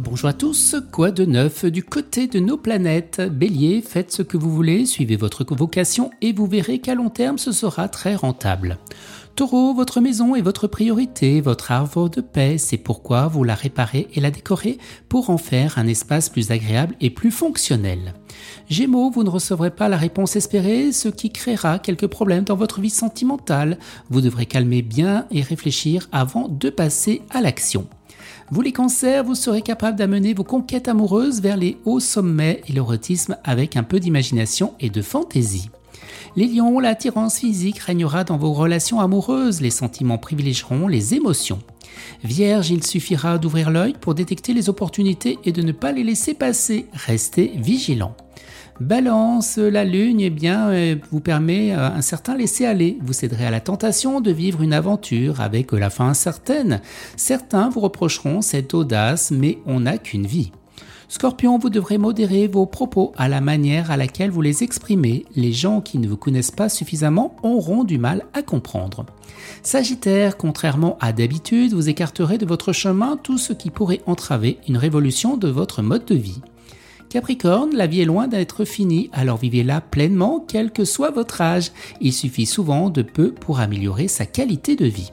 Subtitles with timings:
[0.00, 3.20] Bonjour à tous, quoi de neuf du côté de nos planètes?
[3.20, 7.36] Bélier, faites ce que vous voulez, suivez votre vocation et vous verrez qu'à long terme
[7.36, 8.78] ce sera très rentable.
[9.36, 14.08] Taureau, votre maison est votre priorité, votre arbre de paix, c'est pourquoi vous la réparez
[14.14, 14.78] et la décorez
[15.10, 18.14] pour en faire un espace plus agréable et plus fonctionnel.
[18.70, 22.80] Gémeaux, vous ne recevrez pas la réponse espérée, ce qui créera quelques problèmes dans votre
[22.80, 23.78] vie sentimentale.
[24.08, 27.86] Vous devrez calmer bien et réfléchir avant de passer à l'action.
[28.52, 32.74] Vous les cancers, vous serez capable d'amener vos conquêtes amoureuses vers les hauts sommets et
[32.74, 35.70] l'érotisme avec un peu d'imagination et de fantaisie.
[36.36, 41.60] Les lions, l'attirance physique régnera dans vos relations amoureuses, les sentiments privilégieront les émotions.
[42.24, 46.34] Vierge, il suffira d'ouvrir l'œil pour détecter les opportunités et de ne pas les laisser
[46.34, 46.84] passer.
[46.92, 48.14] Restez vigilant.
[48.80, 52.98] Balance, la lune eh bien, euh, vous permet euh, un certain laisser-aller.
[53.02, 56.80] Vous céderez à la tentation de vivre une aventure avec la fin incertaine.
[57.16, 60.52] Certains vous reprocheront cette audace, mais on n'a qu'une vie.
[61.12, 65.26] Scorpion, vous devrez modérer vos propos à la manière à laquelle vous les exprimez.
[65.36, 69.04] Les gens qui ne vous connaissent pas suffisamment auront du mal à comprendre.
[69.62, 74.78] Sagittaire, contrairement à d'habitude, vous écarterez de votre chemin tout ce qui pourrait entraver une
[74.78, 76.40] révolution de votre mode de vie.
[77.12, 81.70] Capricorne, la vie est loin d'être finie, alors vivez-la pleinement, quel que soit votre âge.
[82.00, 85.12] Il suffit souvent de peu pour améliorer sa qualité de vie.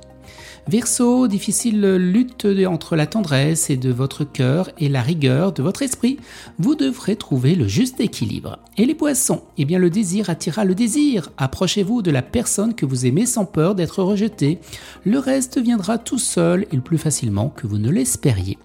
[0.70, 6.20] Verseau, difficile lutte entre la tendresse de votre cœur et la rigueur de votre esprit.
[6.58, 8.60] Vous devrez trouver le juste équilibre.
[8.78, 11.30] Et les poissons, eh bien le désir attira le désir.
[11.36, 14.60] Approchez-vous de la personne que vous aimez sans peur d'être rejeté.
[15.04, 18.58] Le reste viendra tout seul et plus facilement que vous ne l'espériez.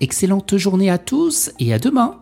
[0.00, 2.21] Excellente journée à tous et à demain.